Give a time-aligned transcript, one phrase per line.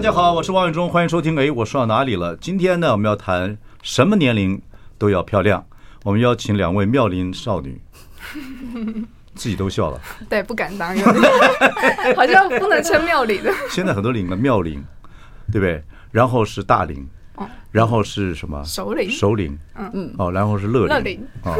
[0.00, 1.38] 大家好，我是王伟忠，欢迎收听。
[1.38, 2.34] 哎，我说到哪里了？
[2.38, 4.58] 今天呢，我们要谈什么年龄
[4.96, 5.62] 都要漂亮。
[6.04, 7.78] 我们邀请两位妙龄少女，
[9.36, 10.00] 自己都笑了。
[10.26, 10.96] 对，不敢当，
[12.16, 13.52] 好像不能称妙龄的。
[13.68, 14.82] 现在很多龄了，妙龄，
[15.52, 15.84] 对不对？
[16.10, 17.06] 然后是大龄，
[17.70, 18.64] 然后是什么？
[18.64, 21.54] 首领，首领，嗯嗯，哦，然后是乐龄，啊，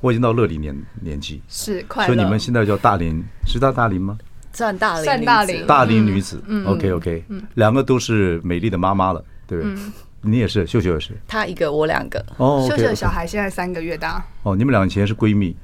[0.00, 2.12] 我已经到乐龄年年纪，是快乐。
[2.12, 4.18] 所以你们现在叫大龄，是叫大龄吗？
[4.54, 6.42] 算大龄，算大龄，大龄女子。
[6.46, 9.74] 嗯 OK OK，嗯两个都是美丽的妈妈了，对不对？
[10.22, 11.10] 你也是，秀秀也是。
[11.28, 12.24] 她一个，我两个。
[12.38, 14.24] 哦，秀秀的小孩现在三个月大。
[14.42, 15.54] 哦，你们两个以前是闺蜜，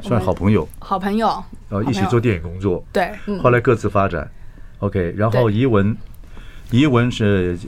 [0.00, 0.68] 算好朋友。
[0.78, 1.26] 好朋友。
[1.68, 2.84] 然后一起做电影工作。
[2.92, 3.10] 对。
[3.42, 4.30] 后来各自发展。
[4.78, 5.96] OK，然后怡文，
[6.70, 7.58] 怡文是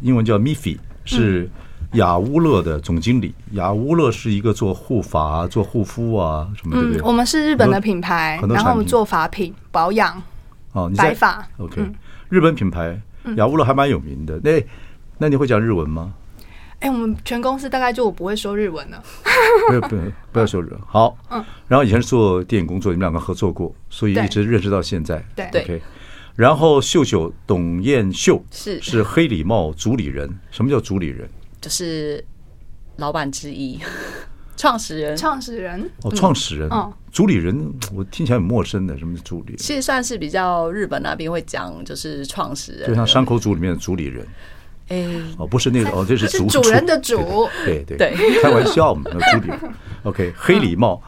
[0.00, 1.48] 英文叫 Miffy，是
[1.92, 3.34] 雅乌乐的总经理。
[3.52, 6.98] 雅乌乐是一个做护发、做护肤啊什么的。
[6.98, 10.22] 嗯，我们是日本的品牌，然后我们做发品保养。
[10.72, 11.46] 哦，你白发。
[11.58, 11.82] OK，
[12.28, 12.98] 日本品牌
[13.36, 14.40] 雅乌乐还蛮有名的。
[14.42, 14.64] 那
[15.18, 16.14] 那你会讲日文吗？
[16.80, 19.00] 哎，我们全公司大概就我不会说日文了。
[19.68, 20.80] 不要不要不要说日文。
[20.86, 21.44] 好，嗯。
[21.68, 25.24] 然后以前是做电影工作，你们两个合作过，所以一直认识到现在。
[25.36, 25.82] 对，OK。
[26.34, 30.28] 然后秀秀董艳秀是是黑礼帽主理人。
[30.50, 31.28] 什么叫主理人？
[31.62, 32.22] 就是
[32.96, 33.80] 老板之一。
[34.54, 36.70] 创始人，创始人哦，创始人，
[37.10, 39.56] 主理人，我听起来很陌生的，什么是主理？
[39.56, 44.24] 其实算是比较日本那边会讲，就是创始人，就像山口组里面的主理人。
[44.88, 49.58] 哎，哦，不是那个，哦，这是主主人的主，对对对，开玩笑嘛，主理人。
[50.04, 51.02] OK，黑礼帽。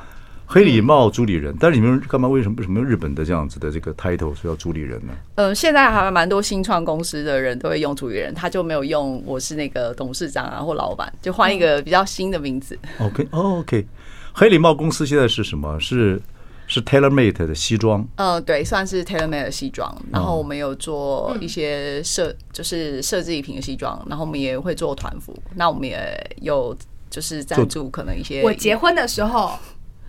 [0.55, 2.29] 黑礼帽主理人，但是你们干嘛？
[2.29, 5.13] 为什么为什么用日本的这样子的这个 title 说要主理人呢？
[5.35, 12.79] 呃，现在还蛮多新创公司的人都会用主理人，他就没有用我是那个董事长啊或老板，就换一个比较新的名字。
[13.01, 13.85] OK，OK，
[14.33, 15.77] 黑礼帽公司现在是什么？
[15.81, 16.23] 是
[16.69, 18.07] 是 TaylorMade 的西装？
[18.15, 19.93] 嗯，对，算是 TaylorMade 的西装。
[20.13, 24.01] 然后我们有做一些设，就是设计品的西装。
[24.09, 25.37] 然后我们也会做团服。
[25.57, 25.99] 那我们也
[26.43, 26.77] 有
[27.11, 28.41] 就是赞助可能一些。
[28.45, 29.59] 我结婚的时候。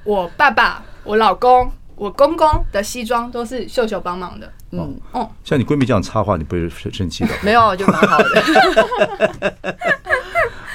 [0.05, 4.49] 我爸爸、我老公、我公公的西装都是秀秀帮忙的。
[4.71, 7.29] 嗯嗯，像你闺蜜这样插话，你不会生气的？
[7.41, 9.55] 没有，就蛮好的。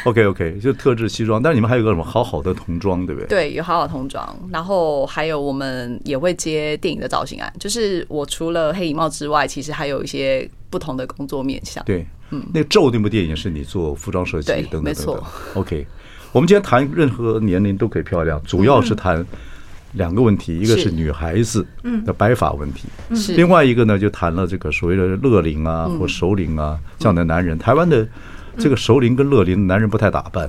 [0.05, 3.29] OK OK，就特制西装，但是你们还有个什么好好的童装，对不对？
[3.29, 7.53] 对，有好好童装，然后还有我们也会接电影的造型案。
[7.61, 11.85] 就是我除了黑礼帽之外，其实还有一些不同的工作面向。
[11.85, 14.85] 对，嗯，那咒那部电影是你做服装设计等等等等。
[14.85, 15.23] 没错。
[15.55, 15.87] OK。
[16.33, 19.25] 我们今天谈任何年龄都可以漂亮，主要是谈
[19.95, 21.67] 两个问题，一个是女孩子
[22.07, 22.89] 的白发问题，
[23.35, 27.59] 另外一个呢就谈了这个所谓的乐龄啊或熟龄啊这样的男人。
[27.59, 28.07] 台湾的
[28.57, 30.49] 这个熟龄跟乐龄的男人不太打扮，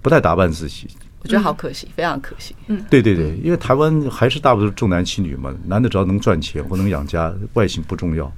[0.00, 0.88] 不太打扮自己，
[1.22, 2.56] 我觉得好可惜，非常可惜。
[2.68, 8.32] 嗯，对对对，因为台湾还是大部分重男轻女嘛，男的只要能赚钱或能养家，外形不重要，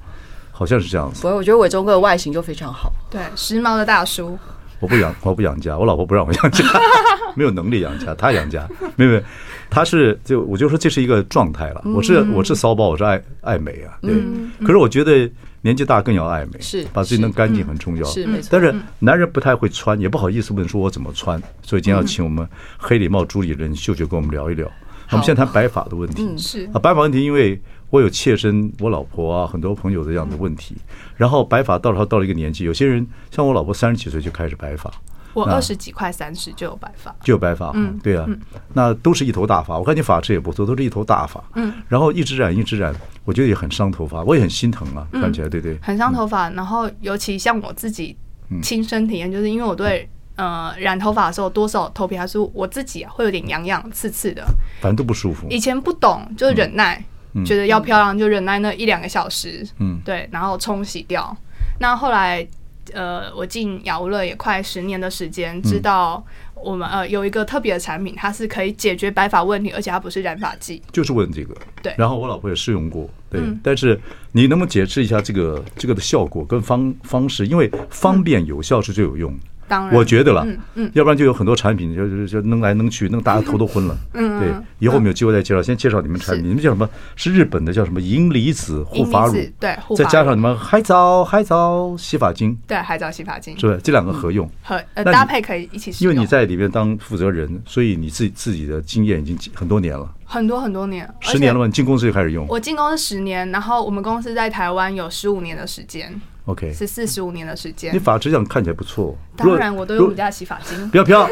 [0.51, 1.21] 好像是这样子。
[1.21, 4.37] 所以我觉得伟忠哥的外形就非常好，对，时髦的大叔。
[4.79, 6.65] 我不养，我不养家， 我老婆不让我养家，
[7.35, 9.23] 没有能力养家，她养家， 没有没有，
[9.69, 11.81] 她是就我就说这是一个状态了。
[11.85, 14.13] 我是我是骚包，我是爱爱美啊，对。
[14.59, 15.29] 可是我觉得
[15.61, 18.03] 年纪大更要爱美，是把自己弄干净很重要。
[18.05, 18.49] 是没错。
[18.51, 22.47] 但是男人不太会穿，也不好意思问说我怎么穿，所以今天要请我们
[22.77, 24.69] 黑礼帽主理人秀秀跟我们聊一聊。
[25.11, 27.59] 我们现在谈白发的问题，是啊，白发问题，因为。
[27.93, 30.75] 我有切身，我老婆啊，很多朋友的这样的问题。
[31.15, 34.91] 然后白发到了，到了一个年纪，有些人像我老婆三十几岁就开始白发，
[35.35, 37.69] 我二十几快三十就有白发，就有白发。
[37.75, 38.27] 嗯，对啊，
[38.73, 39.77] 那都是一头大发。
[39.77, 41.43] 我看你发质也不错，都是一头大发。
[41.53, 42.91] 嗯，然后一直染一直染，
[43.25, 46.49] 我觉得也很伤头发，我也很心疼啊，看起来对对，很伤头发。
[46.49, 48.17] 然后尤其像我自己
[48.63, 54.43] 亲身体验，就是因为我对呃染头发的时候，多少头皮还是我自己会有点痒痒刺刺的，
[54.81, 55.45] 反正都不舒服。
[55.51, 57.05] 以前不懂，就是忍耐。
[57.45, 61.35] 觉得要漂亮就忍耐那一两个小时，嗯，对，然后冲洗掉。
[61.79, 62.45] 那后来，
[62.93, 70.81] 呃，我进雅乌乐也快十年的时间，知道我们呃有一个特别的产品，它是可以解决白发问题，而且它不是染发剂。
[70.91, 71.93] 就是问这个，对。
[71.97, 73.41] 然后我老婆也试用过，对。
[73.63, 73.99] 但是
[74.31, 77.47] 你能不能解释一下这个这个的效果跟方方式？
[77.47, 79.45] 因为方便有效是最有用的。
[79.67, 83.97] 当然，我觉得了，嗯嗯，要不然就有很多产品就就就弄来弄去，弄大家头都昏了。
[84.13, 84.49] 嗯，对，
[84.79, 86.89] 以后我们有机会再介绍，先介绍你们产品，你们叫什么？
[87.15, 89.33] 是日本的叫什么银离子护发乳？
[89.59, 93.79] 对，再加上你们海藻海藻洗发精，对，海藻洗发精，是不是？
[93.79, 96.13] 这两个合用，合呃搭配可以一起使用。
[96.13, 101.65] 因为你在里面当负责人，所以你自己自己的经验已经很多年了，很多很多年，十年了吗？
[101.65, 102.45] 你进公司就开始用？
[102.47, 106.21] 我进公司十年，然后我们公司在台湾有十五年的时间。
[106.45, 107.93] OK，是四十五年的时间。
[107.93, 109.17] 你发质这样看起来不错。
[109.37, 110.89] 当然，我都用我们家的洗发精。
[110.89, 111.25] 不要飘，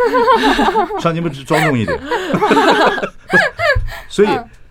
[1.00, 2.00] 上节目只庄重一点。
[4.08, 4.30] 所以，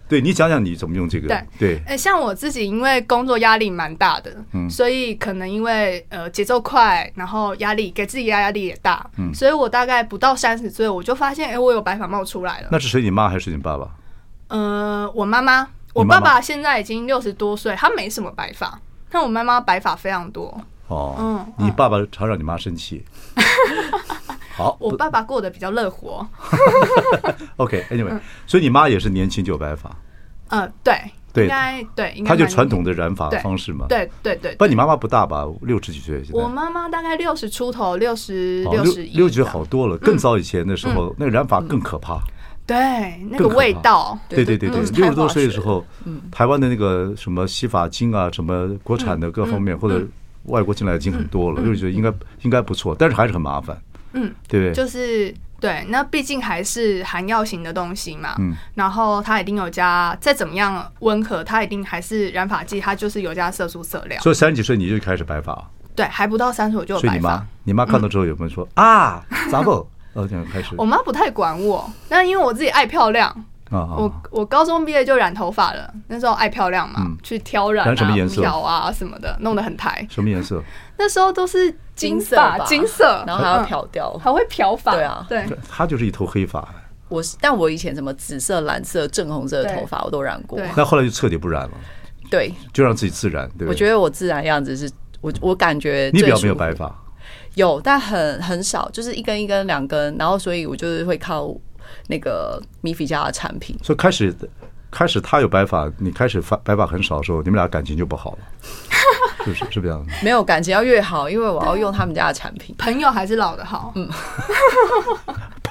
[0.09, 1.29] 对你讲讲你怎么用这个？
[1.29, 1.83] 对对。
[1.87, 4.35] 呃，像我自己，因为工作压力蛮大的，
[4.71, 9.05] 所以可能因为呃节奏快，然后压力给自己压压力也大，
[9.35, 12.69] 所以我大概不到三十岁，我就发现，哎，我有白发冒出来了。
[12.73, 13.03] 那是谁？
[13.03, 13.91] 你妈还是你爸爸？
[14.49, 15.69] 呃，我妈妈。
[15.93, 18.81] 我爸爸现在已经六十多岁，他没什么白发。
[19.11, 20.57] 但我妈妈白发非常多
[20.89, 23.05] 哦，嗯，你爸爸常让你妈生气。
[24.57, 26.27] 好，我爸爸过得比较乐活。
[27.57, 29.91] OK，Anyway，所以你妈也是年轻就有白发。
[30.49, 30.95] 嗯，对，
[31.33, 32.29] 对应该对，应该。
[32.29, 33.87] 她就传统的染发方式嘛。
[33.89, 34.55] 对对对。
[34.57, 35.47] 不，你妈妈不大吧？
[35.63, 36.43] 六十几岁现在。
[36.43, 39.17] 我妈妈大概六十出头，六十六十一。
[39.17, 42.21] 六十好多了，更早以前的时候，那个染发更可怕。
[42.71, 45.85] 对，那个味道，对对对对，六十多岁的时候，
[46.31, 50.07] 台湾的那个什么洗发精啊，什么国产的各方面或者
[50.45, 52.13] 外国进来的已经很多了，就觉得应该
[52.43, 53.77] 应该不错，但是还是很麻烦，
[54.13, 54.73] 嗯，对不对？
[54.73, 64.21] 就是对，那毕竟还是含药型的东西嘛，嗯，然后它一定有加，再怎么样温和，它一定还是染发剂，它就是有加色素色料。
[64.21, 65.69] 所以三十几岁你就开始白发？
[65.97, 67.11] 对，还不到三十我就有白发。
[67.11, 69.85] 所以你妈，你妈看到之后有没有说 啊，咋不？
[70.13, 70.75] 哦，这样开始。
[70.77, 73.45] 我妈不太管我，那因为我自己爱漂亮。
[73.73, 80.05] 我我高中毕业就染头发了，那时候爱漂亮嘛，去挑染啊、漂啊什么的，弄得很台。
[80.11, 80.61] 什么颜色？
[80.99, 82.37] 那时候都是金色，
[82.67, 84.91] 金色，然后还要漂掉，还会漂发。
[84.91, 85.47] 对啊，对。
[85.69, 86.69] 他就是一头黑发。
[87.09, 90.59] 我，但我以前什么紫色、蓝色、正红色的头发我都染过。
[90.77, 91.71] 那后来就彻底不染了。
[92.29, 93.49] 对，就让自己自然。
[93.57, 94.91] 对，我觉得我自然样子是
[95.21, 96.93] 我，我感觉你比较没有白发。
[97.55, 101.55] 有，但很很少，就是一根一根两根，然后所以我就是会靠
[102.09, 103.77] 那个米菲家的产品。
[103.83, 104.35] 所以开始
[104.91, 108.39] 开始他有白发，你开始发白发很少的时候，你们俩感情就不好了，
[109.45, 109.59] 是不是？
[109.59, 110.07] 是不是这样？
[110.23, 112.75] 没有感情要越好，因为我要用他们家的产品。
[112.79, 114.09] 朋友还是老的好，嗯。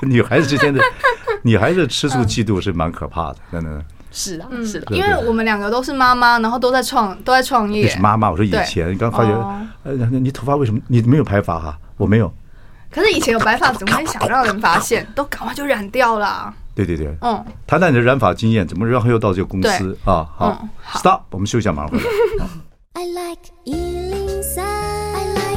[0.01, 0.81] 女孩子之间的
[1.41, 3.83] 女孩子吃醋嫉妒是蛮可怕的，真的。
[4.11, 7.83] 是啊，是的，因为我们两个都是妈妈，然后都在创，都在创业。
[7.83, 9.31] 你是妈妈，我说以前，刚发觉，
[9.83, 11.77] 呃，你头发为什么你没有白发哈？
[11.97, 12.31] 我没有。
[12.91, 15.05] 可是以前有白发，怎么会想让人发现？
[15.13, 16.51] 都赶快就染掉了。
[16.73, 17.45] 对对对，嗯。
[17.67, 20.25] 谈谈你的染发经验，怎么然后又到这个公司啊？
[20.35, 22.03] 好，Stop，我们休息一下，马上回来。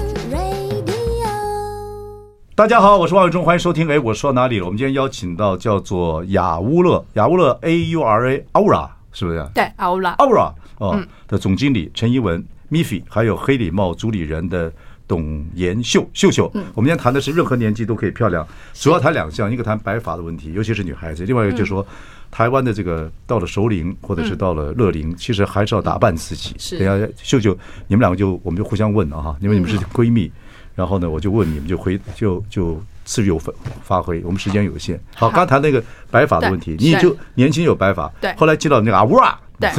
[2.62, 3.90] 大家好，我是王伟忠，欢迎收听。
[3.90, 4.66] 哎，我说到哪里了？
[4.66, 9.44] 我们今天邀请到叫做雅乌勒，雅乌勒 A U R A Aura 是不是？
[9.52, 14.72] 对，Aura Aura 哦的总经理陈一文 Miffy，还有黑礼帽主理人的
[15.08, 16.48] 董妍秀秀秀。
[16.72, 21.84] 我们今天谈的是任何年纪都可以漂亮，主要谈两项，一个谈白发的问题，尤其是女孩子；另外一个就是说，
[22.30, 26.54] 台湾的这个到了熟龄或者是到了乐龄，其实还是要打扮自己。
[26.60, 30.30] 是，等下秀秀，你们两个就我们就互相问了哈，因为你们是闺蜜。
[30.74, 33.52] 然后呢，我就问你们，就回就就自由发
[33.82, 34.22] 发挥。
[34.24, 34.98] 我们时间有限。
[35.14, 38.34] 好，刚才那个白发的问题，你就年轻有白发，对。
[38.36, 39.70] 后来接到那个阿乌啊，对，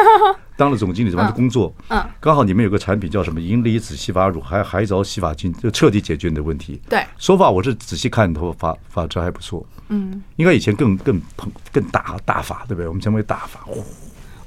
[0.56, 1.74] 当了总经理，怎么工作？
[1.88, 6.80] 嗯，刚好你们有个产品叫什么银离子洗发乳，还有海藻洗发精，就彻底解决你的问题。
[6.88, 9.64] 对，手法我是仔细看头发发质还不错。
[9.88, 12.86] 嗯，应该以前更更蓬更大大发，对不对？
[12.86, 13.60] 我们称为大发。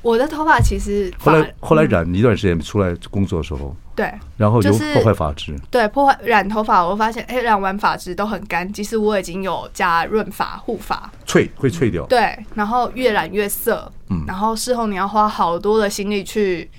[0.01, 5.56] 我的头发其实后来后来染一段时间出来工作的时候，对，然后就破坏发质。
[5.72, 8.72] 对，破坏染头发，我发现哎，染完发质都很干。
[8.72, 12.06] 其实我已经有加润发护发，脆会脆掉。
[12.06, 16.70] 对，然后越染越涩，嗯，然后事后你要花好多的心力去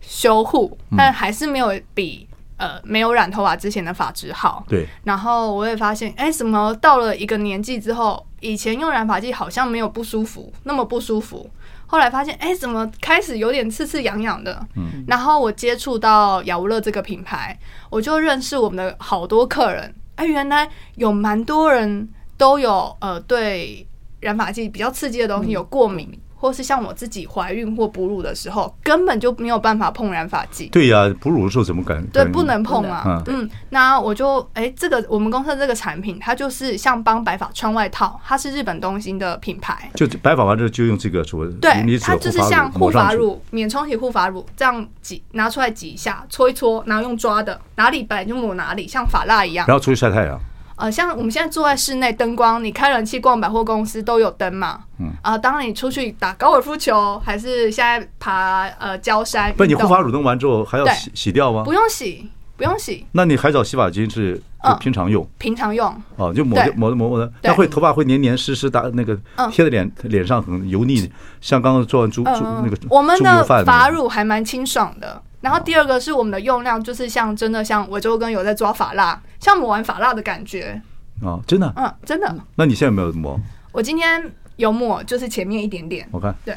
[0.00, 4.64] 修护，但还是没有比呃没有染头发之前的发质好。
[4.68, 11.48] 对，然后我也发现，哎，怎么到了一个年纪之后，以前用染发剂好像没有不舒服，那么不舒服。
[11.86, 14.66] 后来发现，哎，怎么开始有点刺刺痒痒的？
[14.76, 17.58] 嗯，然后我接触到雅无乐这个品牌，
[17.90, 19.94] 我就认识我们的好多客人。
[20.16, 23.86] 哎，原来有蛮多人都有呃对
[24.20, 26.18] 染发剂比较刺激的东西有过敏。
[26.46, 30.66] 或是像我自己怀孕或哺乳的时候，根本就没有办法碰染发剂。
[30.66, 32.00] 对呀、啊，哺乳的时候怎么敢？
[32.12, 33.20] 对，不能碰啊。
[33.26, 39.90] 嗯，那我就哎、欸，这个我们公司的这个产品，它就是像帮白发穿外套，它是日本东兴的品牌。
[39.96, 49.66] 就白发完之后就用这个说，对，它就是像护发乳、免冲洗护发乳这样挤拿出来挤一下，搓一搓，然后用抓的，哪里白就抹哪里，像发蜡一样。
[49.66, 50.40] 然后出去晒太阳。
[50.76, 54.80] 呃，像我们现在坐在室内，灯光，你开冷气逛百货公司都有灯嘛。
[54.98, 55.10] 嗯。
[55.22, 59.52] 啊，当然你出去打高尔夫球，还是现在爬呃郊山。
[59.54, 61.62] 不，你护发乳弄完之后还要洗洗掉吗？
[61.64, 63.06] 不用洗，不用洗。
[63.12, 65.26] 那你海藻洗发精是就平常用？
[65.38, 66.02] 平常用。
[66.16, 69.18] 哦，就抹抹抹抹的，它会头发会黏黏湿湿打，那个
[69.50, 72.30] 贴在脸脸上很油腻，像刚刚做完猪猪
[72.62, 72.76] 那个。
[72.90, 75.22] 我们的发乳还蛮清爽的。
[75.46, 80.82] 然后第二个是我们的用量，就是像真的像我周跟有在抓发蜡，像抹完发蜡的感觉。
[81.22, 81.72] 哦，真的？
[81.76, 82.34] 嗯，真的。
[82.56, 83.38] 那你现在有没有抹？
[83.70, 86.04] 我今天有抹，就是前面一点点。
[86.10, 86.34] 我看。
[86.44, 86.52] 对。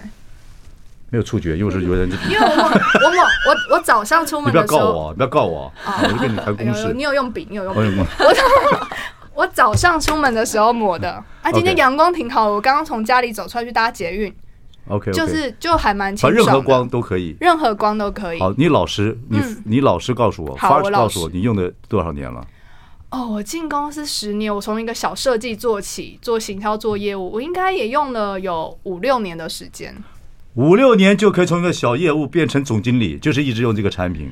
[1.11, 2.09] 没有触觉，又是有点。
[2.27, 4.79] 因为我抹，我，我我早上出门的时候。
[4.79, 6.91] 你不要告我，不要告我，我就跟你谈公事。
[6.95, 7.79] 你有用笔，你有用笔。
[8.17, 8.87] 我
[9.35, 11.11] 我早上出门的时候抹的。
[11.43, 14.35] 啊，今天阳光挺好，我刚刚从家里走出来去搭捷运。
[14.89, 18.39] OK，就是就还蛮清爽的，任何光都可以，任何光都可以。
[18.39, 22.45] 好，你老实，你你老实告诉我，好，告诉我你用的多少年了？
[23.11, 29.95] 哦，我进公司十年，我从一个小设计做起，做行销，做业务，我应该也用了有五六年的时间。
[30.55, 34.29] 五六年就可以从一个小业务变成总经理，就是一直用这个产品。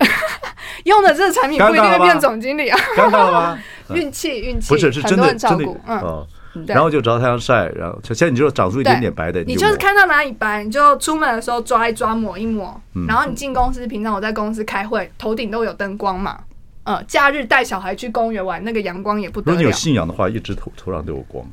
[0.84, 2.78] 用的这个产品不一定会变总经理啊？
[2.96, 3.58] 尴尬了吗？
[3.94, 6.26] 运气，运气，不是，是真的，真的，嗯。
[6.66, 9.42] 然后就照太阳晒，然后现在你就长出一点点白的。
[9.44, 12.80] 你就是看到哪里白，你就出门的时候抓一抓，抹一抹。
[13.06, 16.40] 然后你进公司，平常我在公司开会，头顶都有灯光嘛。
[16.82, 19.52] 呃，假日带小孩去公园玩，那个阳光也不得了。
[19.52, 21.44] 如果你有信仰的话，一直头头上都有光。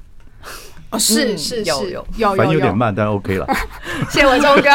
[0.90, 3.46] 哦，是是是，有有有，反正有点慢，但 OK 了。
[4.10, 4.70] 谢 谢伟忠哥，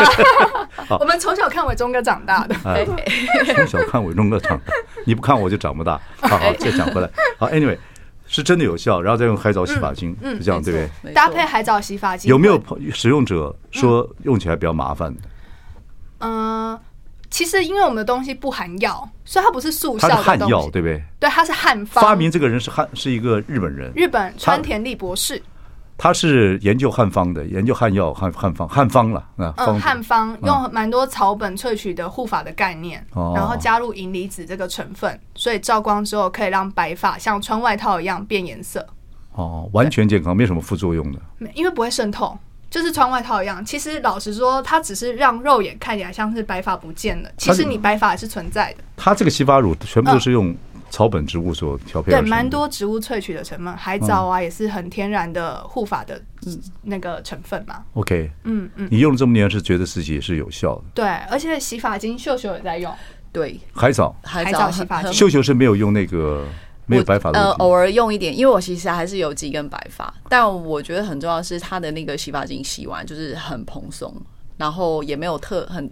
[1.00, 2.54] 我们从小看伟忠哥长大的。
[3.54, 4.72] 从小看伟忠哥长大，
[5.06, 5.98] 你不看我就长不大。
[6.20, 7.08] 好好，再讲回来。
[7.38, 7.78] 好，Anyway。
[8.32, 11.12] 是真的有效，然后再用海藻洗发精，是这样对不对？
[11.12, 12.60] 搭配海藻洗发精，有没有
[12.90, 15.20] 使用者说用起来比较麻烦的？
[16.20, 16.80] 嗯，
[17.30, 20.26] 其实因为我们的东西不含药，所以它不是速效的东西。
[20.26, 21.04] 它是汉药，对不对？
[21.20, 22.02] 对，它是汉方。
[22.02, 25.40] 发明这个人是汉，是一个日本人，日本川田利博士。
[26.02, 29.54] 他是研究汉方的，研究汉药、汉汉方、汉方了啊。
[29.56, 38.84] 嗯，汉方用蛮多草本萃取的护发的概念，然后加入银离子这个成分，所以照光之后可以让白发像穿外套一样变颜色。
[39.34, 41.20] 哦，完全健康，没什么副作用的。
[41.54, 42.36] 因为不会渗透，
[42.68, 43.64] 就是穿外套一样。
[43.64, 48.78] 其实老实说，它只是让肉眼看起来像是白发不见了，其实你白发还是存在的。
[48.96, 50.52] 它这个洗发乳全部都是用。
[50.92, 56.20] 草本植物所调配的，对，蛮多植物萃取的成分，海藻啊也是很天然的护发的
[56.82, 57.82] 那个成分嘛。
[57.94, 60.82] OK，嗯嗯，你用了这么多年，是觉得自己也是有效的。
[60.92, 62.94] 对，而且洗发精秀秀也在用。
[63.32, 66.46] 对，海藻，海藻洗发精，秀秀是没有用那个
[66.84, 67.40] 没有白发的。
[67.40, 74.14] 呃，偶尔用一点，因为我其实还是有几根白发，但我觉得很重要的是它的那个洗发精洗完就是很蓬松，
[74.58, 75.90] 然后也没有特很。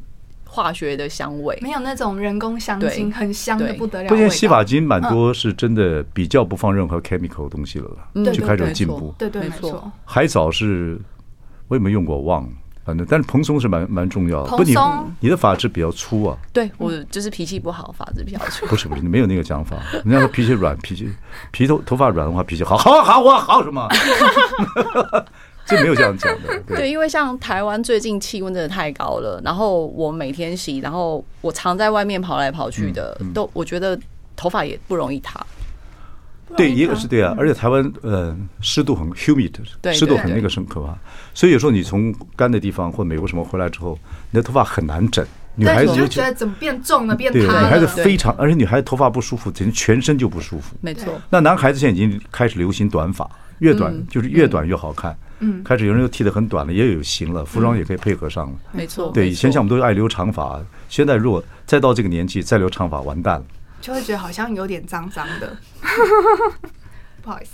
[0.53, 4.09] 化学的香味没有那种人工香精，很香的不得了。
[4.09, 9.15] 不过洗发精蛮多是真的，比较不放任何 chemical 的东西了啦，就开始有进步。
[9.17, 9.91] 对对没错。
[10.05, 11.01] 海藻是
[11.69, 12.21] 我也没有用过？
[12.23, 12.49] 忘了，
[12.85, 14.49] 反正但是蓬松是蛮蛮重要的。
[14.49, 16.37] 蓬松，你的发质比较粗啊？
[16.53, 18.67] 对，我就是脾气不好，发质比较粗。
[18.67, 19.77] 不 是不是，你没有那个讲法。
[20.05, 21.09] 人家说脾气软，脾气
[21.53, 22.77] 皮头头发软的话，脾气好。
[22.77, 23.89] 好好我好什么？
[25.71, 33.99] 就没有这样讲的， 对，对，因为像台湾最近气温真的太高了，然后我每天洗，然后我常在外面跑来跑去的，嗯嗯、都我觉得
[34.37, 35.39] 头发也不容易塌。
[36.57, 39.53] 对，一个是对啊，而且台湾呃湿度很 humid，
[39.93, 40.99] 湿度很那个很可怕，
[41.33, 43.97] 所以有时候你从干的地方或美国什么回来之后，
[44.33, 45.25] 你的头发很难整。
[45.57, 47.45] 女孩子就觉得怎么变重了，变塌了。
[47.45, 50.75] 对，女孩子非常，而且女孩子头发不舒服，整全身就不舒服。
[50.81, 51.13] 没错。
[51.29, 55.13] 那男孩子现在已经开始流行短发，越短就是越短越好看。
[55.13, 55.19] 嗯，
[55.65, 58.59] 开始有人又剃得很短了，也有型了，服装也可以配合上了。
[58.73, 63.47] 没错，对，以前像我们都爱留长发，现在如果再到这个年纪再留长发，完蛋了，
[63.81, 65.57] 就会觉得好像有点脏脏的。
[67.23, 67.51] 不好意思。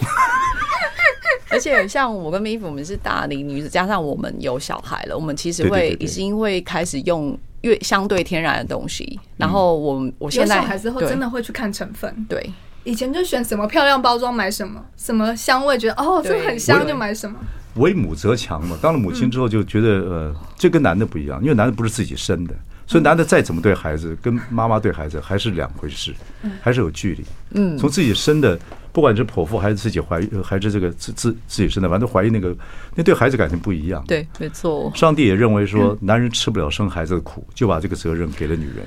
[1.50, 9.20] 而且像我跟米芙，我们是大龄女子，加上我们有小孩了，我们其实会已经会开始用越相对天然的东西。
[9.36, 12.50] 然后我我现在有小孩之后真的会去看成分，对。
[12.84, 17.36] 以前就选什么漂亮包装买什么，什么香味觉得哦这个很香就买什么。
[17.76, 22.54] 为母则强嘛，当了母亲之后就觉得呃，这跟男的不一样，因为男的不是自己生的，
[22.86, 26.12] 所以男的再怎么对孩子，跟妈妈对孩子还是两回事，
[26.60, 27.24] 还是有距离。
[27.52, 28.58] 嗯，从自己生的
[28.92, 32.54] 不管是剖腹还是自己怀孕，还是这个自自自己生的，反正怀疑那个，
[32.94, 34.04] 那对孩子感情不一样。
[34.06, 34.92] 对，没错。
[34.94, 38.84] 上帝也认为说，男人吃不了生孩子的苦，就把这个责任给了女人。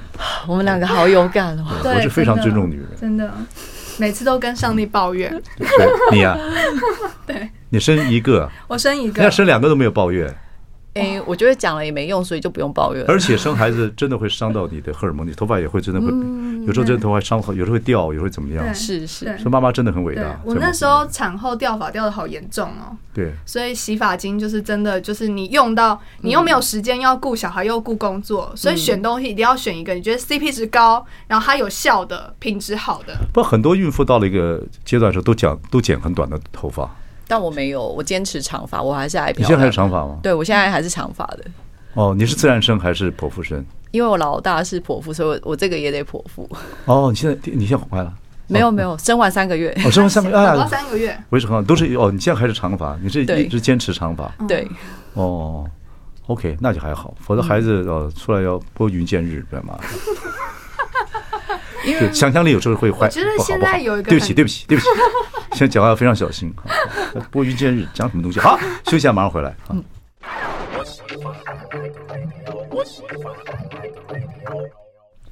[0.47, 1.65] 我们两个好有感哦。
[1.83, 3.33] 我是非常尊重女人，真的，
[3.99, 5.41] 每次都跟上帝抱怨。
[6.11, 6.37] 你呀？
[7.25, 10.33] 对，你生一个，我生一个，要生两个都没有抱怨。
[10.95, 13.03] 哎，我觉得讲了也没用，所以就不用抱怨。
[13.05, 16.07] 而且生孩子真的会伤到你的荷尔蒙，你头发也会真的会，
[16.65, 18.73] 有时候真的头发伤，有时候会掉，有时候会怎么样？
[18.73, 20.39] 是是，说妈妈真的很伟大。
[20.45, 22.95] 我那时候产后掉发掉的好严重哦。
[23.13, 23.33] 对。
[23.45, 33.13] 所以洗发精就是真的，就是你用到，你又没有时间要顾小孩又顾工作，所以选东西一定要选一个你觉得 CP 值高，然后它有效的、品质好的。
[33.33, 36.89] 不，很多孕妇到了一个阶段的时候，都讲都剪很短的头发。
[37.27, 39.41] 但我没有，我坚持长发，我还是爱漂亮。
[39.41, 40.19] 你现在还是长发吗？
[40.21, 41.45] 对，我现在还是长发的。
[41.93, 43.63] 哦，你是自然生还是剖腹生？
[43.91, 46.49] 因为我老大是剖腹，所以我我这个也得剖腹。
[46.85, 48.13] 哦，你现在你现在怀了？
[48.47, 49.75] 没有没有，生完三个月。
[49.83, 52.11] 哦，生完三个月，啊，三个月，维持很好，都是哦。
[52.11, 54.31] 你现在还是长发，你是一直坚持长发？
[54.47, 54.67] 对。
[55.13, 55.65] 哦
[56.27, 59.59] ，OK，那就还好，否则孩子呃出来要拨云见日，对
[62.13, 63.07] 想象力有时候会坏。
[63.07, 64.89] 我觉得现在有一个，对不起对不起对不起，
[65.53, 66.53] 现在讲话要非常小心。
[67.31, 68.39] 拨云 见日，讲什么东西？
[68.39, 69.75] 好，休息一下，马上回来啊。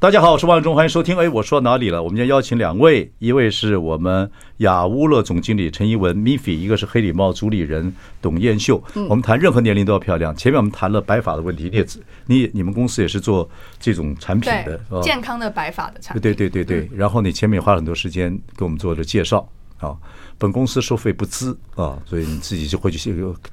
[0.03, 1.17] 大家好，我是万忠，欢迎收听。
[1.17, 2.03] 哎，我说到哪里了？
[2.03, 8.83] 我们今天邀请两位，一位是我们雅乌乐总经理陈一文 Miffy，一个是黑礼帽主理人董艳秀。
[9.07, 10.35] 我们谈任何年龄都要漂亮。
[10.35, 11.87] 前面我们谈了白发的问题，你也
[12.25, 16.21] 你你们公司也是做这种产品的，健康的白发的产品。
[16.21, 19.95] 对对对对，然后你前面也花了很多时间给我们做了介绍啊。
[20.37, 22.99] 本公司收费不资啊，所以你自己就回去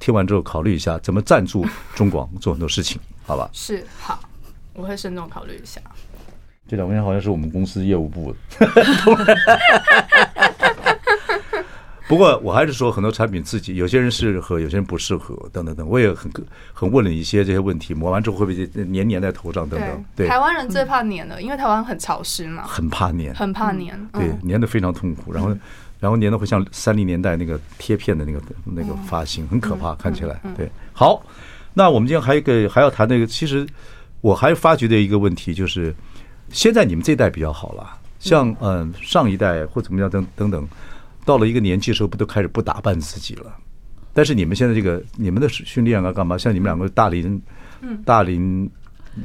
[0.01, 1.65] 听完之后考虑一下，怎么赞助
[1.95, 3.49] 中广做很多事情，好吧？
[3.53, 4.19] 是好，
[4.73, 5.79] 我会慎重考虑一下。
[6.71, 8.65] 这两位好像是我们公司业务部的。
[12.07, 15.85] 不过我还是说，很多产品自己有些人适合，有些人不适合，等等等。
[15.85, 16.31] 我也很
[16.71, 20.05] 很问了一些这些问题，抹完之后会不会黏黏在头上等等。
[20.15, 23.93] 对，台湾人最怕黏了，因为台湾很潮湿嘛，很怕黏，很怕黏。
[24.13, 25.53] 对，黏的非常痛苦，然后。
[25.99, 30.41] 然后粘的会像三零年代那个贴片的那个那个发型，很可怕，看起来。
[30.57, 31.23] 对，好，
[31.75, 33.67] 那我们今天还有一个还要谈那个，其实
[34.21, 35.93] 我还发觉的一个问题就是，
[36.51, 40.67] 现在你们这一代比较好了，像嗯上一代或怎么样等等等，
[41.25, 43.53] 到了一个年纪的时候，不都开始不打扮自己了？
[44.13, 46.37] 但是你们现在这个你们的训练啊干嘛？
[46.37, 47.41] 像你们两个大龄
[48.05, 48.69] 大龄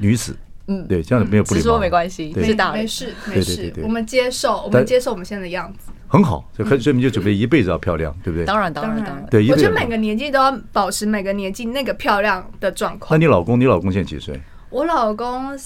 [0.00, 0.36] 女子。
[0.68, 1.64] 嗯，对，这样子没有不礼貌。
[1.64, 2.42] 说没关系，没
[2.72, 6.44] 没事，没事，我们接受，我们接受我们现在的样子，很好。
[6.56, 8.44] 所以，所以你就准备一辈子要漂亮，对不对？
[8.44, 9.24] 当然，当然，当然。
[9.30, 13.08] 对，我觉得每个年纪都要保持每个年纪那个漂亮的状况。
[13.12, 14.40] 那你老公，你老公现在几岁？
[14.70, 15.56] 我老公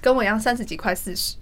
[0.00, 1.36] 跟我一样，三十几，块四十。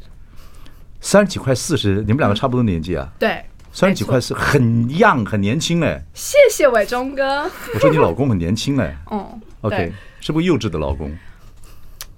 [1.01, 3.13] 三十几，块四十，你们两个差不多年纪啊？
[3.19, 6.03] 对，三十几，块四，很 young，很年轻哎。
[6.15, 7.45] 谢谢伟忠哥。
[7.75, 8.97] 我说你老公很年轻哎。
[9.11, 11.17] 嗯， OK，是不是幼稚的老公？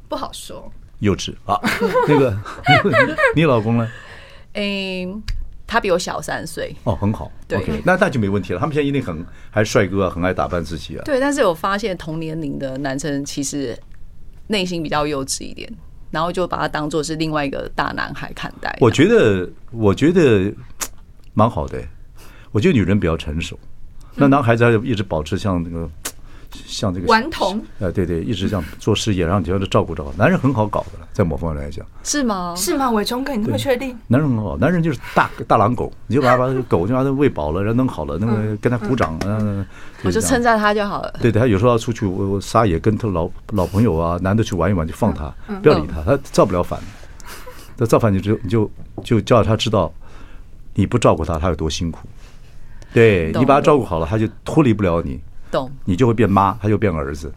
[0.09, 0.71] 不好说。
[1.01, 1.59] 幼稚啊，
[2.09, 2.37] 那个
[3.35, 3.89] 你老公呢？
[4.55, 5.23] 嗯，
[5.67, 6.75] 他比我小三岁。
[6.85, 7.31] 哦，很好。
[7.49, 8.59] 对，那那就没问题了。
[8.59, 11.03] 他们现在一定很还是帅哥啊，很爱打扮自己啊。
[11.05, 13.79] 对，但是我发现同年龄的男生其实
[14.49, 15.71] 内心比较幼稚一点，
[16.11, 18.77] 然后就把他当做是另外一个大男孩看待。
[18.81, 20.53] 我觉得，我觉得
[21.35, 21.83] 蛮好的。
[22.53, 23.59] 我觉得女人比较成熟，
[24.17, 25.89] 那男孩子还一直保持像那个。
[26.67, 30.05] 像这个顽童，呃，对对，一直这样做事业，然后你要照顾着。
[30.17, 32.55] 男人很好搞的了，在某方面来讲，是吗？
[32.57, 32.91] 是吗？
[32.91, 33.97] 伟忠哥，你那么确定？
[34.09, 39.65] 男人很好，男人就是大大狼狗，你就把他把狗就把它喂饱了，然后弄好了，那个跟他鼓掌，嗯，
[40.03, 41.15] 我就称赞他就好了。
[41.21, 45.33] 对对，他有时候要出去，我我撒野，跟他老老朋友啊，男的去玩一玩，就放他，
[45.63, 46.81] 不要理他，他造不了反。
[47.77, 48.71] 他造反，你就你就
[49.03, 49.93] 就叫他知道，
[50.75, 52.07] 你不照顾他，他有多辛苦。
[52.93, 55.21] 对，你把他照顾好了，他就脱离不了你。
[55.51, 57.33] 懂，你就会变妈，他就变儿子，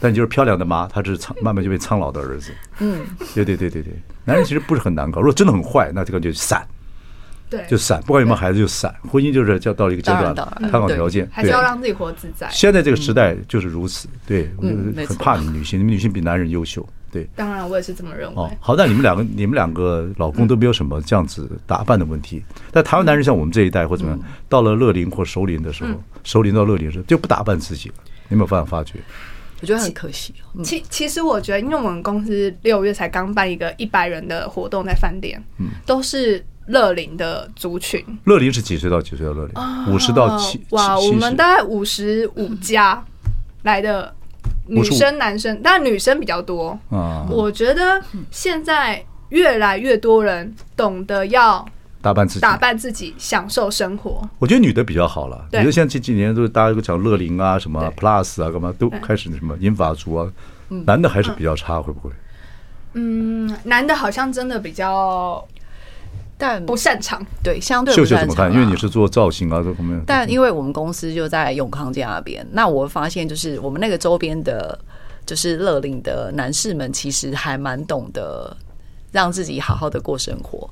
[0.00, 2.52] 但你就是漂亮的妈，他是苍， 慢慢就变苍老的儿子。
[2.78, 3.00] 嗯，
[3.34, 3.92] 对对对对对，
[4.24, 6.66] 男人其实不是很难搞，如果真的很坏，那这个就散，
[7.48, 8.94] 对，就散，不管有没有孩子就散。
[9.10, 12.48] 婚姻就是叫到了一个阶段，参考条件，还是要让自己活自在。
[12.50, 16.88] 现在这个时代就是如此，对，我就很怕你女性，你们女性比男人优秀。
[17.10, 18.36] 对，当然我也是这么认为。
[18.36, 22.42] 哦，好，那你们两个，你们两个老公都没有什么这样子打扮的问题。
[22.70, 25.90] 但台湾男人像我们这一代或怎么样，到了乐龄或熟龄的时候，
[26.22, 27.94] 熟龄到乐龄的时候就不打扮自己了。
[28.28, 29.00] 你有没有办法发觉？
[29.60, 30.32] 我觉得很可惜。
[30.62, 38.04] 其其实我觉得，因为我们公司六月才刚办一个一百人的活动在饭店，嗯，都是乐龄的族群。
[38.24, 39.92] 乐龄是几岁到几岁的乐龄？
[39.92, 40.64] 五十到七。
[40.70, 43.04] 哇，我们大概五十五加
[43.64, 44.14] 来的。
[44.70, 46.78] 女生、男生，但女生比较多。
[47.28, 51.66] 我觉得现在越来越多人懂得要
[52.00, 54.26] 打扮自己，打扮自己，享受生活。
[54.38, 60.30] 我觉得女的比较好了，女的现在这几年都是大家都讲乐龄啊，什么 plus 啊，干嘛都开始什么银发族啊，
[60.86, 62.10] 男的还是比较差，会不会？
[62.94, 65.46] 嗯，男的好像真的比较。
[66.40, 68.08] 但不擅长，对，相对不擅长。
[68.08, 68.50] 秀秀怎么看？
[68.50, 70.02] 因为你是做造型啊，这方面。
[70.06, 74.76] 但因为我们公司就在永康街那边，那我发现就是我们那个周边的，
[75.26, 78.56] 就是乐龄的男士们，其实还蛮懂得
[79.12, 80.68] 让自己好好的过生活。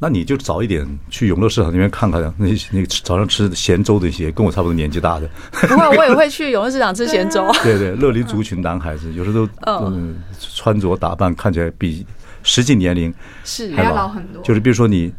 [0.00, 5.28] 那你就早一点去永乐市场那边看看，那些那早上吃咸粥的一些，跟我差不多年纪大的。
[5.52, 7.48] 不会，我也会去永乐市场吃咸粥。
[7.62, 10.16] 对对，乐龄族群男孩子有时候都嗯，
[10.54, 12.04] 穿着打扮看起来比。
[12.48, 13.12] 实际年龄
[13.44, 15.12] 是还要老很多，就是比如说你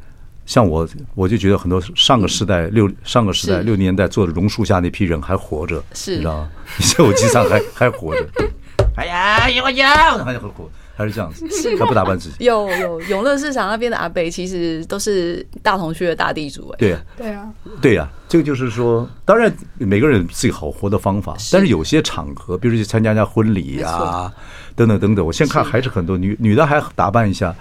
[0.48, 6.50] 像我，我就觉得很多上个时代六上个时代六年代做的榕树下那批人还活着，是你知道吗？
[6.80, 8.28] 你手机上还还活着。
[8.98, 11.46] 哎呀，有有，还还活，还是这样子，
[11.78, 12.36] 他不打扮自己。
[12.44, 16.78] 有有永乐市场那边的阿贝，其实都是大同区的大地主哎。
[16.80, 17.48] 对对啊，
[17.80, 24.34] 对呀，这个就是说，当然每个人有自己好活的方法，但是有些场合，比如去参加一下婚礼呀。
[24.80, 27.54] 等等等等，我先看还是很多女女的还打扮一下，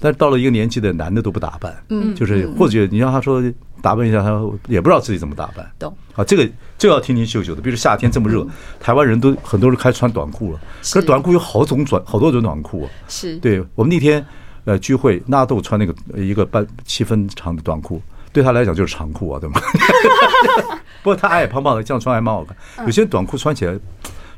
[0.00, 3.40] 但是到了一个年纪的男的都不打扮，嗯，就是或者你让他说
[3.80, 4.30] 打扮一下，他
[4.66, 5.64] 也不知道自己怎么打扮。
[5.78, 7.62] 懂啊，这个这个要听听秀秀的。
[7.62, 8.44] 比如夏天这么热，
[8.80, 12.90] 台湾人都很多人开始穿短裤了，可是短裤有好种短好多种短裤啊。
[13.06, 14.24] 是，对我们那天
[14.64, 19.60] 呃聚会，纳豆穿那个一个半七分长的短裤，对他来讲就是长裤啊，对吗？
[21.04, 22.56] 不过他矮矮胖胖的，这样穿还蛮好看。
[22.86, 23.78] 有些短裤穿起来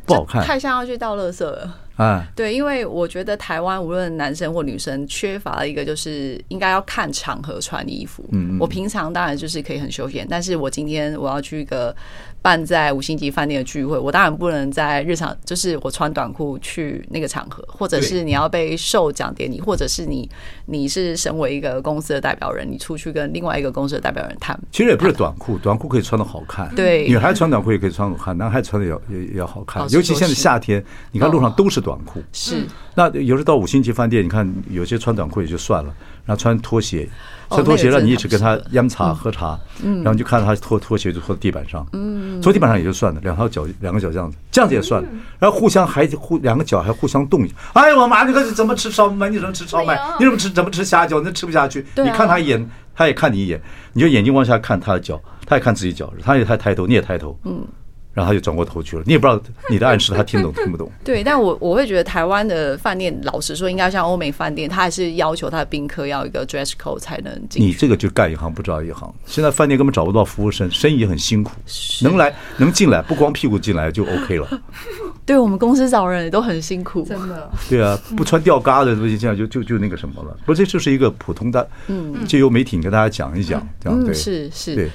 [0.04, 1.72] 不好看，太像要去倒垃圾了。
[1.96, 8.22] 啊，对，因为我觉得台湾无论男生或女生，缺乏一个就是应该要看场合穿衣服。
[8.32, 11.96] 嗯，我平常当然就是可以很休闲，但是我今天我要去一个
[12.42, 20.28] 办在五星级饭店的聚会，我当然不能在日常就是我穿短裤去那个场合，或者是你要被授奖典礼，或者是你
[20.66, 24.58] 你是身为一个公司的代表人，你出去跟另外一个公司的代表人谈。
[24.70, 26.68] 其实也不是短裤，短裤可以穿的好看。
[26.74, 29.82] 对，女孩穿短裤也可以穿好看，男孩穿的也也也好看。
[29.90, 31.76] 尤其现在夏天，你看路上都是。
[31.86, 35.94] 短裤是，那有时候到五星级饭店，你看有些穿短裤也就算了，
[36.24, 37.08] 然后穿拖鞋，
[37.48, 49.28] 穿拖鞋让你一直跟他央茶喝茶，然后你就看到他脱拖鞋就拖地板上，嗯，拖地板上也就算了，两条脚两个脚这样子，这样子也算了，然后互相还互两个脚还互相动一下，哎呀我妈，你看怎么吃烧麦？
[49.28, 49.98] 你怎么吃烧麦？
[50.18, 51.20] 你怎么吃怎么吃虾饺？
[51.24, 53.60] 那吃不下去，你看他一眼，他也看你一眼，
[53.92, 57.66] 你就眼睛往下看他的脚，他也看自己脚，他也他抬头，你也抬头，嗯。
[58.16, 60.90] 然后他就转过头去了，你也不知道你的暗示他听懂听不懂。
[61.04, 67.62] 对，但我我会觉得台湾的饭店，老实说，应该像欧美饭店，他还是要求他的宾客要一个 dress code 才能进。
[67.62, 71.52] 你这个就干一行不知道一行，现在饭店根本找不到服务生，生意也很辛苦。
[72.00, 74.48] 能来能进来，不光屁股进来就 OK 了。
[75.26, 77.50] 对我们公司找人也都很辛苦，真的。
[77.68, 80.34] 对啊，不穿吊嘎的东西，这样就就就那个什么了。
[80.46, 84.90] 不，这就是一个普通的，嗯，借由媒体跟大家讲一讲，这样对，是是，对。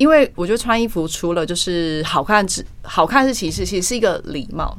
[0.00, 4.74] 因为我觉得穿衣服除了就是好看之好看是其次，其实是一个礼貌。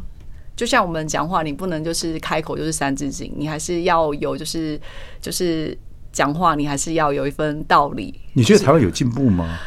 [0.55, 4.81] 就像我们讲话，你不能就是开口就是三字经，你还是要有就是
[5.21, 5.77] 就是
[6.11, 8.19] 讲话，你还是要有一份道理。
[8.33, 9.59] 你觉得台湾有进步吗？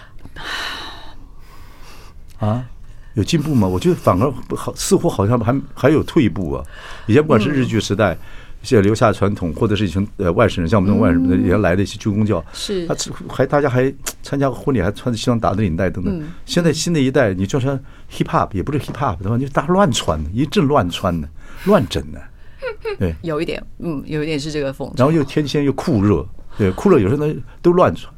[2.40, 2.66] 啊，
[3.14, 3.68] 有进步吗？
[3.68, 6.64] 我觉得反而好，似乎好像还还有退步啊。
[7.06, 8.18] 以前不管是日剧时代。
[8.64, 12.94] 在留下传统，或者是一群呃外省人，像我们这种外省人，原来的一些军工教，是他
[13.28, 16.26] 还大家还参加婚礼，还穿着西装打着领带等等。
[16.46, 17.78] 现在新的一代，你就穿
[18.10, 21.28] hip hop 也不是 hip hop 的话，你就大家乱穿的，一阵乱穿的，
[21.64, 22.20] 乱整的。
[22.98, 24.90] 对，有一点，嗯，有一点是这个风。
[24.96, 28.12] 然后又天气又酷热，对，酷热有时候呢都乱穿，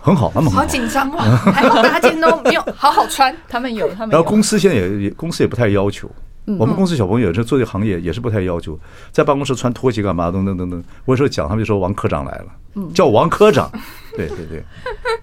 [0.00, 4.10] 很好，他们好紧张啊，还好大家今天都没有好好穿，他们有他们。
[4.10, 6.08] 然后公司现在也也公司也不太要求。
[6.56, 8.78] 我们公司小朋友这做这个行业也是不太要求，
[9.12, 10.30] 在办公室穿拖鞋干嘛？
[10.30, 10.82] 等等等等。
[11.04, 12.46] 我有时候讲，他们就说王科长来了，
[12.94, 13.70] 叫王科长。
[14.16, 14.64] 对对对。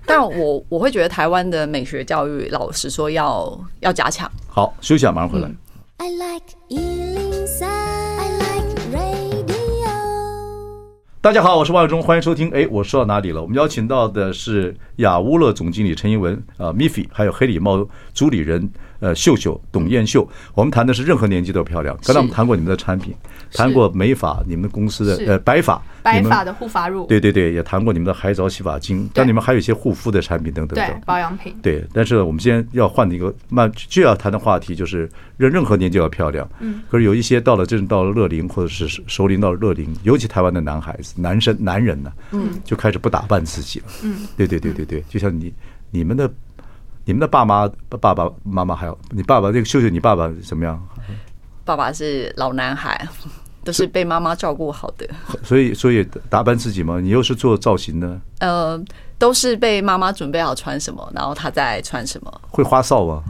[0.05, 4.29] 但我我会觉得台湾的美学教育，老实说要要加强。
[4.47, 5.49] 好，休息一下，马上回来。
[11.21, 12.51] 大家好，我是王伟忠，欢迎收听。
[12.51, 13.41] 哎，我说到哪里了？
[13.41, 17.83] 我们邀请到的是雅乌乐总经理陈英文啊，Miffy，还有黑礼帽
[18.13, 18.69] 主理人。
[19.05, 21.95] 呃，秀秀董艳秀，我们谈的是任何年纪都漂亮。
[22.03, 23.13] 刚才我们谈过你们的产品，
[23.53, 31.55] 谈过美发，你们公司的呃白发，白发的护发乳，对对对，也谈过你们的海藻洗发精，但你们还有一些护肤的产品等等等保养品。
[31.61, 36.49] 对，但是我们今天要换的一个慢就要谈的话题就是任任何年纪要漂亮。
[36.59, 43.85] 嗯，可是有一些到了真正到了乐龄或者是熟龄到了乐龄，尤其台湾的男孩子、男生、男人呢，嗯，就开始不打扮自己了。
[44.01, 45.53] 嗯，对对对对对，就像你
[45.91, 46.27] 你们的。
[47.05, 47.69] 你们的爸妈、
[48.01, 50.81] 爸爸妈妈还有你爸爸，这个秀秀，你爸爸怎么样？
[51.63, 53.07] 爸爸是老男孩，
[53.63, 55.07] 都是被妈妈照顾好的。
[55.43, 56.99] 所以，所以打扮自己吗？
[56.99, 58.19] 你又是做造型的？
[58.39, 58.83] 呃，
[59.19, 62.41] 都是被妈妈准备好穿什么，然后他再穿什么。
[62.49, 63.23] 会花哨吗？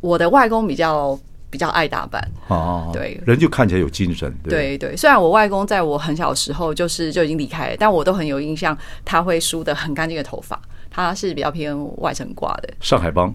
[0.00, 4.34] 我的外公比较比较爱打扮哦，对，人就看起来有精神。
[4.42, 10.60] 对对，虽然我外公在我很小时候就是就已经离开了，但我都很有印象，他会梳的很干净的头发，
[10.92, 12.72] 他是比较偏外省挂的。
[12.80, 13.34] 上海帮。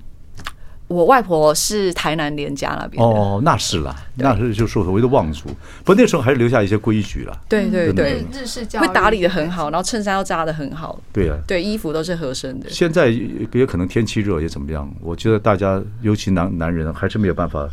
[0.87, 5.49] 我外婆是台南连家那边哦，那是啦，那是就说所谓的望族，
[5.83, 7.37] 不过那时候还是留下一些规矩了。
[7.49, 10.97] 对对对，日式教育会打理的很好，然后衬衫要扎的很好。
[11.11, 12.69] 对啊，对，衣服都是合身的。
[12.69, 14.89] 现在也可能天气热也怎么样？
[15.01, 17.67] 我觉得大家尤其男男人还是没有办法。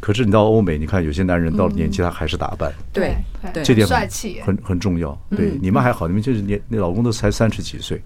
[0.00, 3.14] 可是你到欧美，你看有些男人到了年纪他还是打扮，对
[3.54, 5.18] 对，这点帅气，很很重要。
[5.30, 8.02] 对，你们还好，你们就是年你老公都才三十几岁，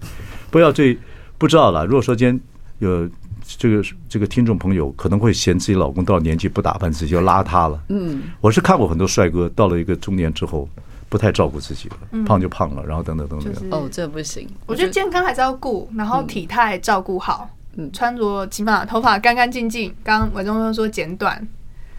[0.49, 0.97] 不要最
[1.37, 1.85] 不知道了。
[1.85, 2.39] 如果说今天
[2.79, 3.09] 有。
[3.57, 7.81] 这个这个听众朋友可能会嫌自己老公到了年纪不打扮自己就邋遢了。
[7.87, 10.69] 嗯，我是看过很多帅哥到了一个中年之后
[11.07, 13.53] 不太照顾自己了，胖就胖了，然后等等等等。
[13.71, 14.47] 哦，这不行。
[14.67, 19.91] 我觉得健康还是要顾，然后体态照顾好，嗯，穿着起码头发干干净净。
[20.03, 21.47] 刚刚伟忠说剪短，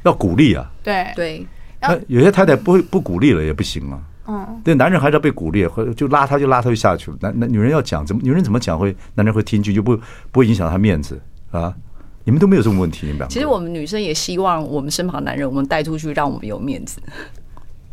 [0.04, 0.70] 要鼓励啊。
[0.84, 1.44] 对对，
[1.80, 4.00] 那有些太太不会不鼓励了也不行啊。
[4.32, 7.16] 嗯，对，男人还是要被鼓励，或者就拉他就拉他就下去了。
[7.20, 9.96] 男男女人要讲怎么女人怎么讲会男人会听句就不
[10.30, 11.20] 不会影响他面子。
[11.50, 11.74] 啊，
[12.22, 17.00] 你们都没有这种问题，你们其实我们女生也希望我们身旁的男人，我们带出去，让我们有面子。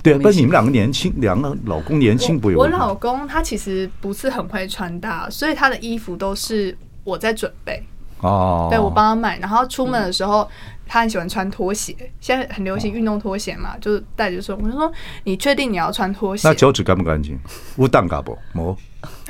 [0.04, 2.60] 对，但是你们两个年轻，两个老公年轻不有？
[2.60, 7.82] 我老公他其实不是很会穿搭，所以他的衣服都是我在准备。
[8.20, 10.48] 哦，对，我帮他买，然后出门的时候。
[10.88, 14.92] 他很喜欢穿拖鞋，现在很流行运动拖鞋嘛，就是带着说，我就说
[15.24, 16.48] 你确定你要穿拖鞋？
[16.48, 17.38] 那脚趾干不干净？
[17.76, 18.38] 无蛋嘎不？
[18.54, 18.76] 磨？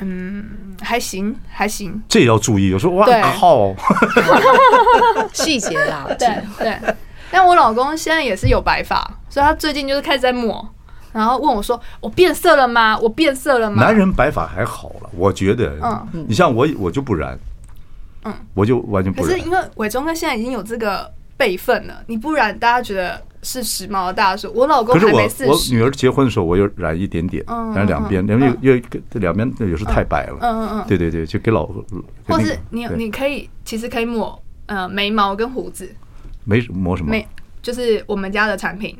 [0.00, 2.02] 嗯，还行，还行。
[2.08, 3.74] 这也要注意，有时候哇靠，
[5.34, 6.94] 细节啦，对对。
[7.30, 10.66] 但我老公现在也是有白发，所以他最近就是开始在抹，
[11.12, 12.98] 然后问我说：“我变色了吗？
[12.98, 17.38] 我变色了吗？”男人白发还好了，我觉得，嗯，你像我，我就不染，
[18.24, 21.12] 嗯，我就完全不是因为伟忠哥现在已经有这个。
[21.38, 24.52] 辈分了，你不然大家觉得是时髦的大叔。
[24.52, 25.50] 我老公还没四十。
[25.50, 27.42] 我我女儿结婚的时候，我又染一点点，
[27.74, 30.38] 染两边，因为因为两边有时候太白了。
[30.40, 30.84] 嗯嗯嗯。
[30.88, 31.66] 对对对，就给老。
[32.26, 35.88] 或是你你可以其实可以抹呃眉毛跟胡子。
[36.44, 37.10] 没抹什么？
[37.10, 37.26] 没，
[37.62, 38.96] 就是我们家的产品，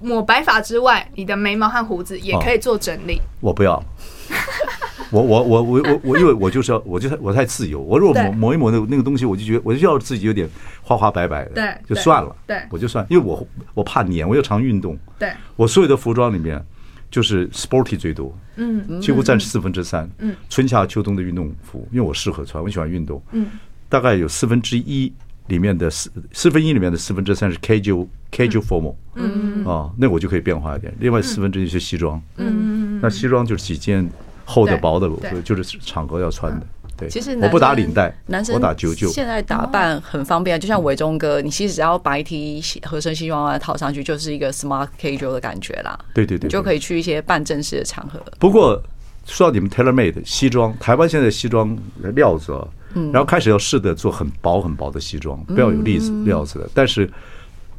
[0.00, 3.20] 抹白发之外，你的眉毛和胡子也可以做整理。
[3.40, 3.80] 我不要。
[5.10, 10.48] 我我我我我我因为我就是要我就我太自由，我如果抹抹一抹那那个东西，我就觉得我就要自己有点
[10.82, 16.62] 花花白白的，对，就算了，对，我就算，因为我我怕黏，我又常运动，对，我所有的服装里面
[17.10, 23.46] 就是 sporty 最多，嗯，几乎占四分之三，嗯，春夏秋冬的运动服，因为我适合穿，我喜欢运动，嗯，
[23.88, 25.10] 大概有四分之一
[25.46, 29.64] 里面的四四分一里面的四分之三是 casual casual formal，嗯。
[29.64, 34.06] 啊，那我就可以变化一点，另外四分之一是西装，嗯，那西装就是几件。
[34.48, 35.08] 厚的薄的，
[35.42, 36.66] 就是场合要穿的。
[36.96, 39.08] 对，其实我不打领带，男生我打九九。
[39.08, 45.96] 现在打扮很方便，就像伟忠哥，你其实只要白 T 合身西装外套上去，就是一个 smart casual 的感觉啦。
[46.14, 48.18] 对对对，就可以去一些半正式的场合。
[48.40, 48.82] 不过
[49.26, 51.76] 说到你们 tailor made 西装，台湾现在西装
[52.14, 52.52] 料子，
[52.94, 57.08] 嗯，然后开始要试着做很薄很薄的西装，不要有粒子料子的，但是。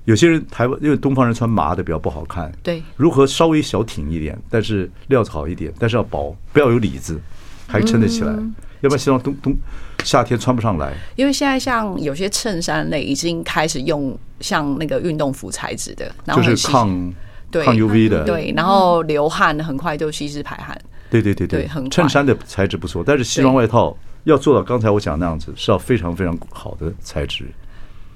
[0.10, 7.22] 有些人台湾因为东方人穿麻的比较不好看，对，如何稍微小挺一点，但是料子好一点，但是要薄，不要有里子，
[7.68, 9.56] 还撑得起来，嗯、要不然西装冬冬
[10.04, 10.92] 夏天穿不上来。
[11.16, 17.14] 因为现在像有些衬衫类已经开始用像那个运动服材质的，然后就是抗
[17.52, 20.76] 对抗 UV 的，对，然后流汗很快就吸湿排汗。
[21.12, 27.46] 对对对对，很衬衫的材质不错，但是西装外套要做到刚才我讲那样子，是要非常非常好的材质。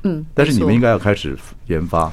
[0.04, 1.38] 嗯，但是你们应该要开始
[1.68, 2.12] 研发。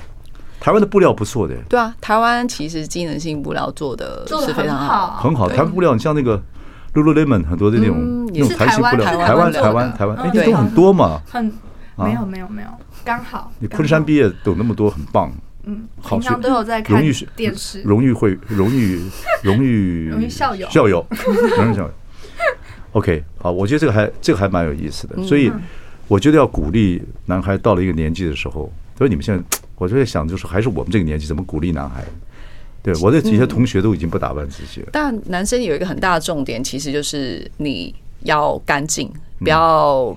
[0.60, 1.54] 台湾的布料不错的。
[1.70, 5.48] 对啊，台湾其实机能性布料做的是非常好，很好。
[5.48, 6.38] 台湾布料，你像那个
[6.92, 11.22] Lululemon 很多的那种那种弹性布料，台湾台湾台湾，哎，都很多嘛。
[11.26, 11.50] 很
[11.96, 12.68] 没有没有没有，
[13.04, 13.50] 刚好。
[13.58, 15.32] 你昆山毕业懂那么多，很棒。
[15.64, 17.02] 嗯，平常都有在看
[17.36, 19.00] 电视，荣誉会荣誉
[19.42, 21.06] 荣誉荣誉校友校友
[21.56, 21.90] 荣誉校友。
[22.92, 25.50] OK，好，我觉得这个还这个还蛮有意思的，所以。
[26.10, 28.68] 我觉得要鼓励男孩到了一个年纪的时候，
[28.98, 32.04] 所以你们现在， 我就在想，就是还是我们这个年纪怎么鼓励男孩？
[32.82, 34.88] 对，我的这些同学都已经不打扮自己了。
[34.92, 37.94] 但男生有一个很大的重点，其实就是你
[38.24, 40.16] 要干净，不要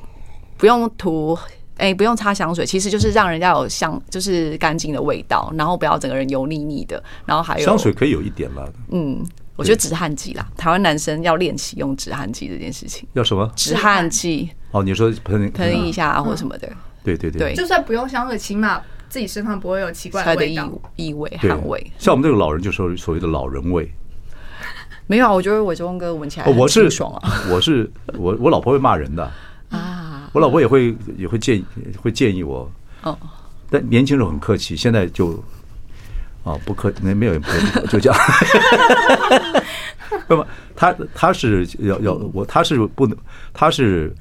[0.57, 1.37] 不用涂，
[1.77, 8.67] 哎，不用擦香水，其实就是让人家有香，就是干净的味道，然后不要整个人油腻腻的，然后还有香水可以有一点啦。
[8.89, 9.23] 嗯。
[9.55, 13.07] 我觉得止汗剂啦，台湾男生要练习用止汗剂这件事情。
[13.13, 13.47] 要什么？
[13.55, 14.49] 止汗剂。
[14.73, 16.67] 哦，你说喷喷一下或什么的。
[17.03, 17.53] 对对对。
[17.53, 21.91] 就算不用香水，起码自己身上不会有奇怪的味道、异味、汗味。
[21.99, 23.89] 像我们这个老人，就说所谓的老人味。
[25.05, 27.21] 没有啊，我觉得伟忠哥闻起来我是爽啊！
[27.51, 29.31] 我是我我老婆会骂人的
[29.69, 31.65] 啊，我老婆也会也会建议
[32.01, 32.71] 会建议我
[33.03, 33.15] 哦，
[33.69, 35.31] 但年轻时候很客气，现在就
[36.43, 38.19] 啊不客那没有人客气， 就这样。
[40.27, 43.15] 那么他他是要要我他是不能
[43.53, 44.15] 他是。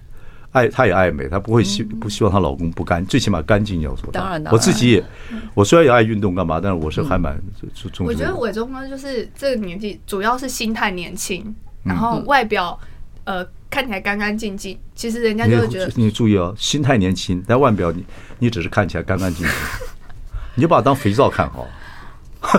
[0.52, 4.20] 爱她也爱美，她不会希不希望她老公不干，最起码干净要做到。
[4.20, 5.04] 当然，我自己也，
[5.54, 7.36] 我虽然也爱运动干嘛，但是我是还蛮
[7.92, 8.06] 重。
[8.06, 12.78] 我觉得伟忠哥就是这个年纪，主要是心态年轻，然后外表
[13.24, 15.90] 呃看起来干干净净，其实人家就会觉得。
[15.96, 18.04] 你注意哦，心态年轻，但外表你
[18.38, 19.54] 你只是看起来干干净净，
[20.54, 21.66] 你就把它当肥皂看好。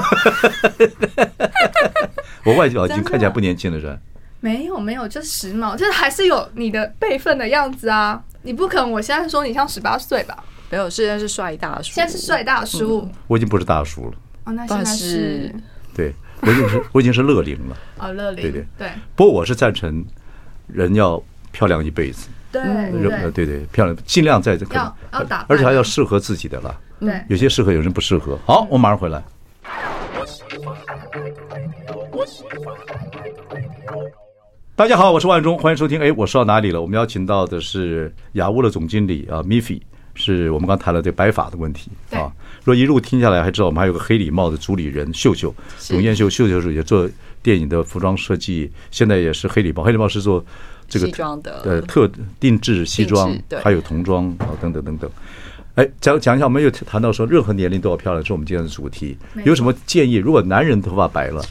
[2.46, 4.02] 我外表已经看起来不年轻的人。
[4.44, 8.22] 没有没有，就时髦，就是还是有你的辈分的样子啊！
[8.42, 10.44] 你不可能我现在说你像十八岁吧？
[10.70, 13.10] 没有，现在是帅大叔，现在是帅大叔。
[13.28, 14.18] 我已经不是大叔了。
[14.44, 15.56] 哦，那现在是？
[15.96, 17.78] 对，我已经是我已经是乐龄了。
[18.00, 18.42] 哦，乐龄。
[18.42, 18.92] 对对对。
[19.16, 20.04] 不过我是赞成
[20.68, 22.28] 人要漂亮一辈子。
[22.52, 26.78] 对对对对，漂亮尽量在这要要打，而且还要适合自己的了。
[27.00, 28.38] 对，有些适合，有人不适合。
[28.46, 29.24] 好，我马上回来。
[34.76, 36.02] 大家好，我是万忠，欢迎收听。
[36.02, 36.82] 哎，我说到哪里了？
[36.82, 39.80] 我们邀请到的是雅屋的总经理啊，Miffy，
[40.16, 42.34] 是我们刚谈了这白发的问题啊。
[42.64, 45.54] 若一路听下来，还知道我们还有个黑礼帽的主理人秀秀，
[45.90, 47.08] 董艳秀，秀秀是也做
[47.44, 49.84] 电影的服装设计，现在也是黑礼帽。
[49.84, 50.44] 黑礼帽是做
[50.88, 52.10] 这个西装的，呃，特
[52.40, 53.32] 定制西装，
[53.62, 55.08] 还有童装啊，等等等等。
[55.76, 59.16] 哎，讲讲一下，我们又谈到说，任何年龄都要漂亮，是我们今天的主题。
[59.46, 60.16] 有什么建议？
[60.16, 61.44] 如果男人头发白了，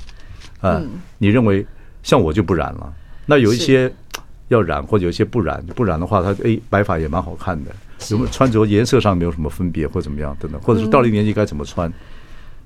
[0.60, 0.82] 啊，
[1.18, 1.64] 你认为
[2.02, 2.92] 像我就不染了？
[3.26, 3.92] 那有一些
[4.48, 7.70] 要染，或者有一些不染，不染的话，它诶白发也蛮好看的。
[8.10, 11.92] 有没有穿着颜色上没有什么分别，或怎么样等等，或者是到了年纪该怎么穿？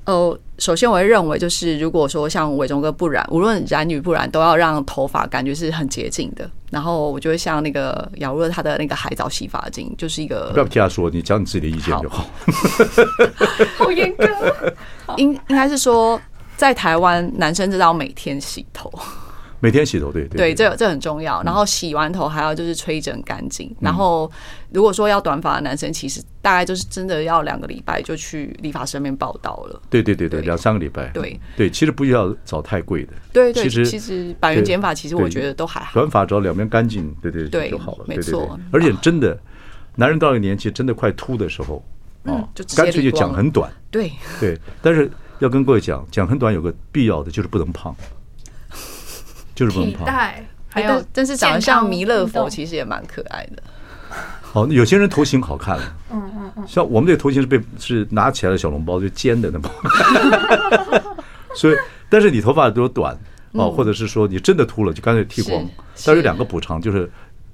[0.07, 6.49] 哦，首先我会认为，就是如果说像伟忠哥不染，无论染与不染，都要让头发感觉是很洁净的。
[6.71, 10.51] 然后我就会像那个姚若他的那个海藻洗发精，就是一个。
[10.53, 12.25] 不要替他说，你讲你自己的意见就好。
[13.77, 14.27] 好严格。
[15.19, 16.21] 应应该是说，
[16.57, 18.91] 在台湾男生知道每天洗头。
[19.61, 21.43] 每天洗头，对对，对，这这很重要。
[21.43, 23.75] 然后洗完头还要就是吹整干净。
[23.81, 24.31] 然后
[24.71, 29.81] 如果说要短发的男生，其实大概就是真的要两个礼拜就去理发师那边报到了。
[29.89, 31.07] 对对对对，两三个礼拜。
[31.09, 33.13] 对对，其实不需要找太贵的。
[33.33, 35.93] 对对，其实其实百元剪发，其实我觉得都还好。
[35.95, 38.05] 短发只要两边干净，对对对就好了。
[38.07, 39.39] 没错，而且真的，
[39.95, 41.83] 男人到了年纪真的快秃的时候，
[42.25, 43.73] 啊，就干脆就讲很短。
[43.91, 47.97] 对对，但是要跟各位讲，讲很短有个必要的就是不能胖。
[49.57, 50.07] 就是不能胖，
[50.69, 53.63] 还有，但是长得像弥勒佛，其实也蛮可爱的。
[54.41, 55.79] 好，有些人头型好看，
[56.13, 59.71] 嗯嗯嗯，像我们这个头型是被是拿起来的小笼包，就尖的那种。
[61.57, 61.77] 所以，
[62.09, 63.19] 但是你头发如果短
[63.53, 65.67] 哦，或者是说你真的秃了，就干脆剃光。
[66.05, 67.11] 但是有两个补偿，就是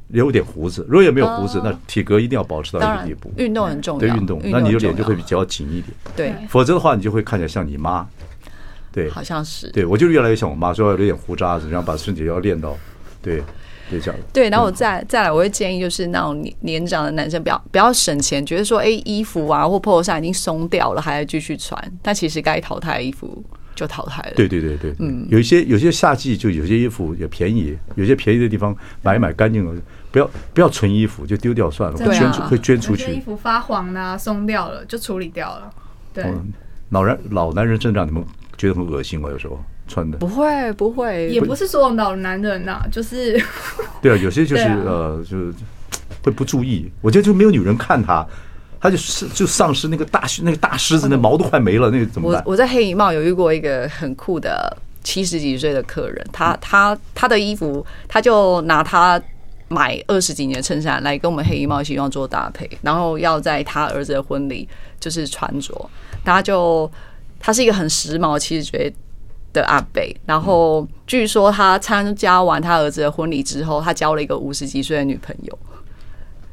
[0.08, 0.84] 留点胡子。
[0.88, 3.32] 如果也没有胡子，那体格一定要保持到一个地步。
[3.36, 5.94] 运动很重要，对运动，那你的脸就会比较紧一点。
[6.16, 8.04] 对，否则的话，你就会看起来像你妈。
[8.92, 9.70] 对，好像是。
[9.70, 12.76] 对，我就是越来越像我妈，说要留点胡渣子，然后把身体要练到，
[13.22, 13.42] 对，
[13.90, 14.20] 对这样。
[14.33, 23.42] 对，然后我再再来，我会建议就是那种年年长的男生不要不要省钱，觉得说哎衣服啊或 polo 衫已经松掉了，还要继续穿，但其实该淘汰的衣服
[23.74, 24.33] 就淘汰了。
[24.37, 33.12] 对对对对，嗯，有一些有些夏季就有些衣服也便宜，有些便宜的地方买一买干净了，不要不要存衣服就丢掉算了，会捐出会捐出去。
[33.12, 35.70] 衣服发黄啊松掉了就处理掉了。
[36.12, 36.24] 对，
[36.90, 38.22] 老人老男人身上你们。
[38.62, 43.33] 觉得很恶心，我有时候穿的不会不会，也不是说老男人呐，就是
[44.01, 45.53] 对啊，有些就是呃，就是
[46.22, 46.88] 会不注意。
[47.01, 48.25] 我觉得就没有女人看他，
[48.81, 52.40] 他就是就丧失那个大那个大狮子，那毛都快没了，那个怎么办？
[52.46, 59.20] 我我在黑衣帽有遇过一个很酷的七十几岁的客人，他他他的衣服，他就拿他
[59.66, 64.68] 买二十几年衬衫来跟我们黑衣帽西装做搭配，然后要在他儿子的婚礼
[65.01, 65.90] 就是穿着，
[66.22, 66.88] 大家就。
[67.42, 68.90] 他是一个很时髦、七十岁
[69.52, 75.59] 的阿伯，然后据说他参加完他儿子的婚礼之后，他交了一个五十几岁的女朋友。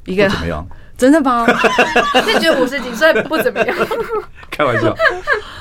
[0.06, 0.66] 一个怎么样？
[0.98, 1.46] 真的吗？
[2.26, 3.78] 你觉得五十几岁不怎么样？
[4.50, 4.94] 开玩笑。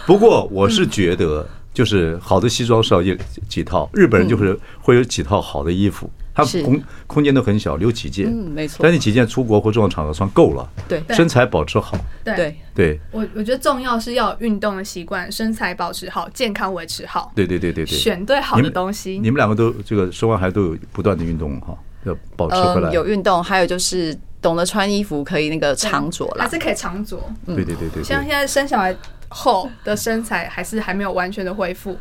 [0.07, 3.17] 不过我是觉得，就是好的西装是要一
[3.49, 6.11] 几套，日本人就是会有几套好的衣服。
[6.38, 8.79] 它空空间都很小，留几件，嗯，没错。
[8.81, 13.01] 但你几件出国或重要场合算够了，对，身材保持好，对对。
[13.11, 17.98] 我我觉得重要是要运动的习惯，身材保持好，健康维持好，对对对对对。
[17.98, 19.18] 选对好的东西。
[19.18, 22.92] 你们两个都这个生完孩子都有不断的运动哈，要保持回来。
[22.92, 27.18] 有运动，还有就是懂得穿衣服可以那个长着了，还是可以长着。
[27.47, 28.95] 对对对对，像现在生小孩
[29.28, 31.99] 后的身材还是还没有完全的恢复，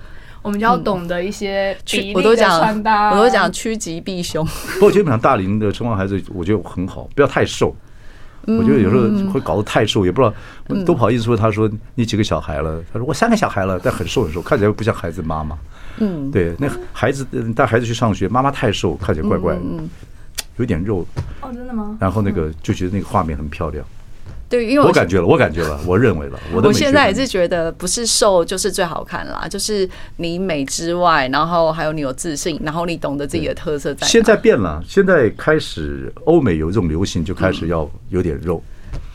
[0.47, 3.11] 我们就要懂得一些比例的穿搭。
[3.11, 4.45] 我都讲趋吉避凶。
[4.79, 7.75] 不过基本上大龄的生完孩子，我觉得很好，不要太瘦。
[8.45, 10.33] 我觉得有时候会搞得太瘦，也不知道
[10.85, 11.35] 都不好意思说。
[11.35, 12.81] 他说你几个小孩了？
[12.93, 15.57] 他说我三个小孩了，但很瘦很瘦，看起来不像孩子妈妈。
[15.97, 19.61] 嗯，对，那孩子带孩子去上学，妈妈太瘦，看起来怪怪的，
[20.55, 21.05] 有点肉。
[21.41, 21.97] 哦，真的吗？
[21.99, 23.85] 然后那个就觉得那个画面很漂亮。
[24.49, 26.39] 对，因为我，我感觉了，我感觉了，我认为了。
[26.53, 29.87] 我，我现在也是觉得，不是瘦就是最好看啦，就是
[30.17, 34.07] 你美之外，然后还有你有自信，然后你懂得自己的特色在。
[34.07, 38.63] 现在变了，现在开始欧美有一种流行，就开始要有点肉。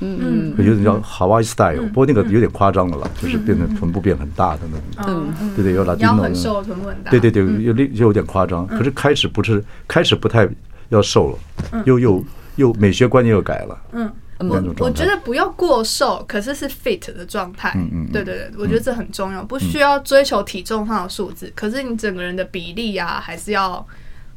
[0.04, 4.60] 嗯嗯，有点叫 Hawaii style，不过那个有点夸张了啦，就是变成臀部变很大的
[4.96, 5.24] 那种。
[5.38, 6.34] 嗯对对，有拉丁那种。
[6.34, 7.10] 瘦，臀部很大。
[7.10, 8.66] 对对对，有有有点夸张。
[8.66, 10.46] 可是开始不是，开始不太
[10.90, 12.22] 要瘦了，又又
[12.56, 13.78] 又美学观念又改了。
[13.92, 14.12] 嗯。
[14.38, 17.72] 我我觉得不要过瘦，可是是 fit 的状态。
[17.76, 23.86] 嗯嗯，对对对，我觉得这很重要，不需要追求体重上的数字，可是你整个人的比例啊，还是要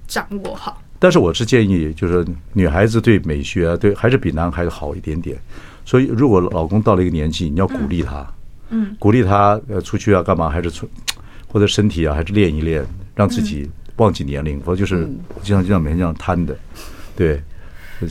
[0.07, 0.81] 掌握好。
[0.99, 2.23] 但是我是建议，就是
[2.53, 5.37] 女孩子对美学啊，对还是比男孩子好一点点。
[5.83, 8.31] 所以如果老公到了一个年纪，你要鼓励他，
[8.69, 10.87] 嗯，鼓励他呃出去啊干嘛，还是出
[11.47, 12.85] 或者身体啊，还是练一练，
[13.15, 15.05] 让自己忘记年龄，或者就是
[15.41, 16.55] 经常经常每天这样瘫的，
[17.15, 17.41] 对。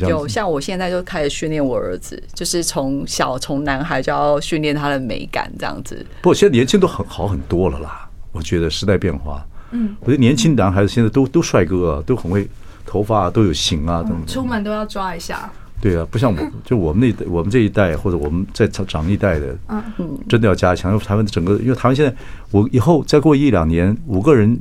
[0.09, 6.05] 有像我现在就开始训练我儿子，就是从小从男孩就要训练他的美感这样子。
[6.23, 8.09] 不，现在年轻都很好很多了啦。
[8.33, 12.49] 我觉得时代变化，嗯，我觉得年轻男孩子现在都都帅哥啊，都很会
[12.87, 14.27] 头发都有型啊，等等。
[14.27, 15.51] 出门都要抓一下。
[15.81, 20.93] 对啊，不像我， 就我们那我们这一代或者我们在长长一代的，嗯嗯，真的要加强。
[20.93, 22.15] 因为台湾整个，因为台湾现在，
[22.51, 24.59] 我以后再过一两年，五个人。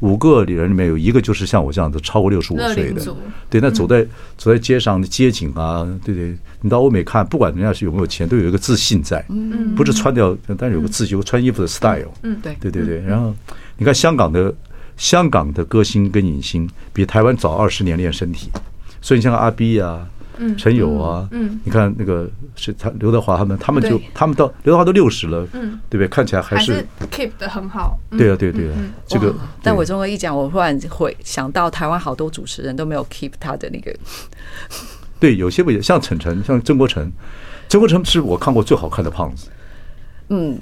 [0.00, 3.02] 五个里人里面有一个就是像我这样子超过六十五岁的，
[3.48, 9.74] 对，那走在走在街上的街景啊，对对，你到欧美看，不管人家是有没有钱，都有一个自信在，嗯。
[9.74, 13.00] 不是穿掉，但是有个自信，有穿衣服的 style，嗯，对，对对对。
[13.02, 13.34] 然后
[13.78, 14.54] 你看香港的
[14.96, 18.50] 香港的歌星跟影星比台湾早二十年练身体，
[19.00, 20.08] 所以你像阿 B 啊。
[20.56, 26.08] 陈友啊，嗯，你看那个是他刘德华他们，他们就他们到刘德华都六十了，嗯，对不对？
[26.08, 27.98] 看起来还是 keep 的很好。
[28.10, 28.74] 对啊，对对啊，
[29.06, 29.34] 这个。
[29.62, 33.94] 但伟忠哥一讲，我忽然会想到台湾好多主持人都没有 keep 他的那个。
[35.18, 37.10] 对，有些不像陈晨，像曾国成，
[37.68, 39.48] 曾国成是我看过最好看的胖子。
[40.28, 40.58] 嗯，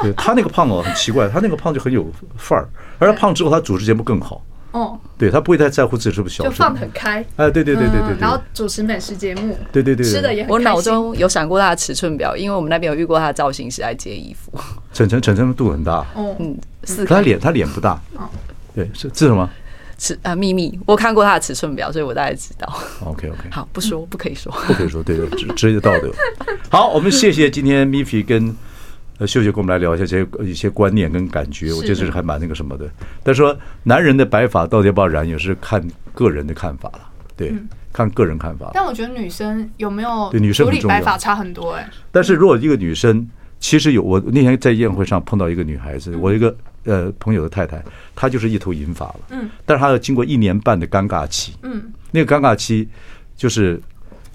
[0.00, 2.66] 对他那个胖哦，很奇怪，他那个胖就很有范儿，
[2.98, 4.44] 而他胖之后，他主持节目更好。
[4.72, 7.24] 哦，对他不会太在乎自己是不是小，就放得很开。
[7.36, 10.50] 哎，对对对对对，然后主持美食节目，对对对，吃的也很。
[10.50, 14.50] 我脑中有闪过他的尺寸表，因为我们那边有遇过他的造型师来接衣服。
[14.92, 17.04] 陈晨陈晨肚很大，嗯，是。
[17.04, 18.28] 他脸他脸不大，哦，
[18.74, 19.48] 对，是是什么？
[19.98, 22.66] 尺啊秘密，我看过他的尺寸表，所以我大概知道。
[23.04, 26.10] OK OK，好，不说不可以说，不可以说，对对，职业道德。
[26.70, 28.56] 好，我们谢谢今天 Miffy 跟。
[29.20, 32.90] 秀秀跟我们来聊一下这些一些观念跟感觉，我觉得这是还蛮那个什么的。
[33.22, 35.80] 但是说男人的白发到底要不要染，也是看
[36.12, 37.00] 个人的看法了。
[37.36, 37.54] 对，
[37.92, 38.70] 看个人看法。
[38.74, 41.88] 但我觉得女生有没有对女生处理白发差很多哎。
[42.10, 43.28] 但是如果一个女生，
[43.60, 47.80] 其实有我那天在宴会上碰到一个女孩子，我一个呃朋友的太太，
[48.16, 49.20] 她就是一头银发了。
[49.30, 49.48] 嗯。
[49.64, 51.54] 但是她要经过一年半的尴尬期。
[51.62, 51.92] 嗯。
[52.10, 52.88] 那个尴尬期
[53.36, 53.80] 就是。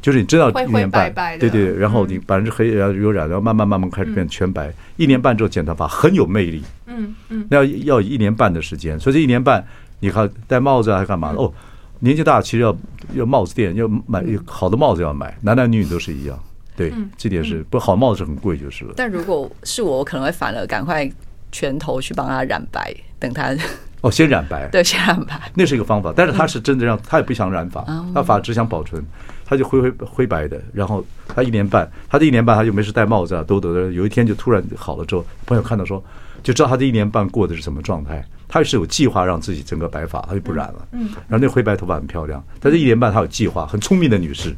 [0.01, 4.71] 就是你知道一年半，对对，然后你百分之黑然后有染，然后慢慢慢慢开始变全白。
[4.95, 9.65] 一年半之后剪头发很有魅力，嗯嗯，那要要一年半的时间，所以这一年半
[9.99, 11.33] 你看戴帽子还干嘛？
[11.37, 11.51] 哦，
[11.99, 12.77] 年纪大其实要
[13.13, 16.39] 要帽子店要买好的帽子要买，男男女女都是一样。
[16.75, 18.93] 对，这点是不好帽子很贵就是了。
[18.95, 21.09] 但如果是我，我可能会反而赶快
[21.51, 23.55] 全头去帮他染白，等他
[24.01, 26.13] 哦先染白，对，先染白，那是一个方法。
[26.15, 27.83] 但是他是真的让他也不想染发，
[28.13, 29.03] 他发只想保存。
[29.49, 33.93] 他就灰灰灰白的，然后他一年半，他这一年半他就没事戴帽子啊，都得的。
[33.93, 36.03] 有一天就突然好了之后，朋友看到说，
[36.43, 38.21] 就知道他这一年半过的是什么状态。
[38.49, 40.87] 他是有计划让自己整个白发，他就不染了。
[40.91, 42.43] 嗯，然后那灰白头发很漂亮。
[42.59, 44.53] 但这一年半他有计划，很聪明的女士，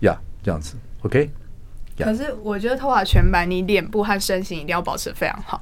[0.00, 1.30] 呀，这样子，OK。
[1.98, 5.60] 可是我觉得头发全白，你脸部和身形一定要保持得非常好。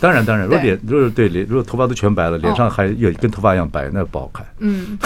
[0.00, 4.46] 当然当然，如果脸如果对脸，如果头发都全白了，脸上还有跟头发一样白，那不好看。
[4.58, 4.98] 嗯，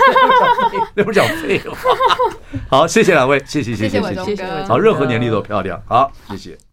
[0.94, 1.76] 那不是讲废话。
[2.68, 5.80] 好，谢谢两位，谢谢谢谢谢谢，好，任何年龄都漂亮。
[5.86, 6.69] 好，谢谢。